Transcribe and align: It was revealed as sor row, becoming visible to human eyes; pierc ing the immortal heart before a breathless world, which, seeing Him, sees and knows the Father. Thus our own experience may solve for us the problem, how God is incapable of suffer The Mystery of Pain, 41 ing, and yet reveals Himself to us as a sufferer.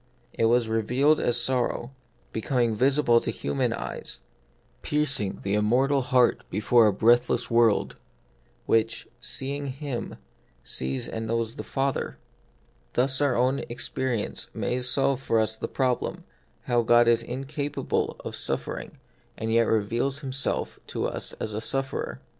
It 0.33 0.45
was 0.45 0.67
revealed 0.67 1.19
as 1.19 1.39
sor 1.39 1.67
row, 1.67 1.91
becoming 2.31 2.73
visible 2.73 3.19
to 3.19 3.29
human 3.29 3.71
eyes; 3.71 4.21
pierc 4.81 5.19
ing 5.19 5.41
the 5.43 5.53
immortal 5.53 6.01
heart 6.01 6.41
before 6.49 6.87
a 6.87 6.91
breathless 6.91 7.51
world, 7.51 7.97
which, 8.65 9.07
seeing 9.19 9.67
Him, 9.67 10.15
sees 10.63 11.07
and 11.07 11.27
knows 11.27 11.53
the 11.55 11.63
Father. 11.63 12.17
Thus 12.93 13.21
our 13.21 13.35
own 13.37 13.59
experience 13.69 14.49
may 14.55 14.81
solve 14.81 15.21
for 15.21 15.39
us 15.39 15.55
the 15.55 15.67
problem, 15.67 16.23
how 16.63 16.81
God 16.81 17.07
is 17.07 17.21
incapable 17.21 18.15
of 18.25 18.35
suffer 18.35 18.77
The 18.77 18.77
Mystery 18.77 18.85
of 18.87 18.91
Pain, 18.91 18.99
41 19.37 19.37
ing, 19.37 19.37
and 19.49 19.53
yet 19.53 19.67
reveals 19.67 20.19
Himself 20.21 20.79
to 20.87 21.05
us 21.05 21.33
as 21.33 21.53
a 21.53 21.61
sufferer. 21.61 22.21